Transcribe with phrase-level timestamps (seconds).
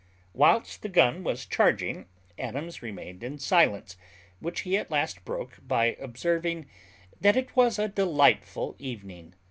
[0.33, 2.07] Whilst the gun was charging,
[2.39, 3.97] Adams remained in silence,
[4.39, 6.67] which he at last broke by observing
[7.19, 9.35] that it was a delightful evening.